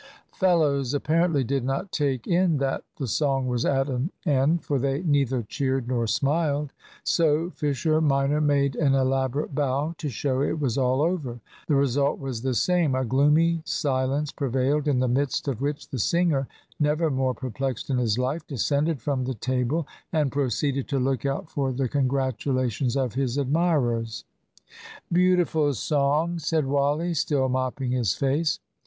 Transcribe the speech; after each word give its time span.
Fellows 0.33 0.95
apparently 0.95 1.43
did 1.43 1.63
not 1.63 1.91
take 1.91 2.25
in 2.25 2.57
that 2.57 2.83
the 2.97 3.05
song 3.05 3.45
was 3.45 3.63
at 3.65 3.87
an 3.87 4.09
end, 4.25 4.63
for 4.65 4.79
they 4.79 5.03
neither 5.03 5.43
cheered 5.43 5.87
nor 5.87 6.07
smiled. 6.07 6.73
So 7.03 7.51
Fisher 7.51 8.01
minor 8.01 8.41
made 8.41 8.75
an 8.75 8.95
elaborate 8.95 9.53
bow 9.53 9.93
to 9.99 10.09
show 10.09 10.41
it 10.41 10.59
was 10.59 10.75
all 10.75 11.03
over. 11.03 11.39
The 11.67 11.75
result 11.75 12.17
was 12.17 12.41
the 12.41 12.55
same. 12.55 12.95
A 12.95 13.05
gloomy 13.05 13.61
silence 13.63 14.31
prevailed, 14.31 14.87
in 14.87 14.97
the 14.97 15.07
midst 15.07 15.47
of 15.47 15.61
which 15.61 15.87
the 15.89 15.99
singer, 15.99 16.47
never 16.79 17.11
more 17.11 17.35
perplexed 17.35 17.91
in 17.91 17.99
his 17.99 18.17
life, 18.17 18.41
descended 18.47 18.99
from 19.03 19.25
the 19.25 19.35
table 19.35 19.87
and 20.11 20.31
proceeded 20.31 20.87
to 20.87 20.97
look 20.97 21.27
out 21.27 21.47
for 21.51 21.71
the 21.71 21.87
congratulations 21.87 22.97
of 22.97 23.13
his 23.13 23.37
admirers. 23.37 24.25
"Beautiful 25.13 25.75
song," 25.75 26.39
said 26.39 26.65
Wally, 26.65 27.13
still 27.13 27.47
mopping 27.49 27.91
his 27.91 28.15
face. 28.15 28.59